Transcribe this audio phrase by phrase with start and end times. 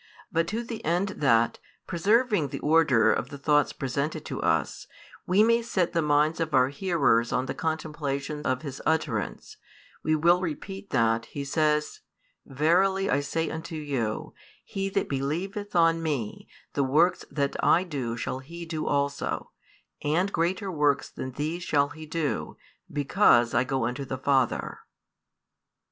[0.31, 4.87] But to the end that, preserving the order of the thoughts presented to us,
[5.27, 9.57] we may set the minds of our hearers on the contemplation of His |294 utterance,
[10.01, 11.99] [we will repeat that] He says:
[12.47, 14.33] Verily, I say unto you,
[14.65, 19.51] he that believeth on Me, the works that I do shall he do also;
[20.01, 22.57] and greater works than these shall he do;
[22.91, 24.79] because I go unto the Father.